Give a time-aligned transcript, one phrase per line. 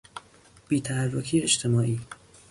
[0.67, 1.99] بیتحرکی اجتماعی